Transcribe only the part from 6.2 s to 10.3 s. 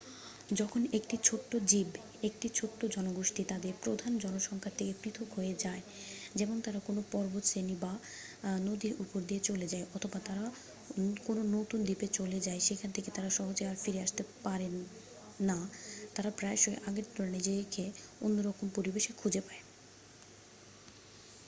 যেমন তারা কোনও পর্বতশ্রেণী বা নদীর উপর দিয়ে চলে যায় অথবা